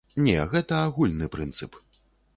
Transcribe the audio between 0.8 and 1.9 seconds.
агульны прынцып.